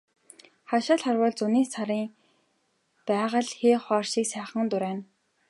Хаашаа 0.69 0.97
л 0.99 1.03
харвал 1.05 1.33
зуны 1.39 1.61
сарын 1.73 2.09
байгаль 3.07 3.51
хээ 3.59 3.77
хуар 3.85 4.05
шиг 4.11 4.25
сайхан 4.33 4.65
дурайна. 4.71 5.03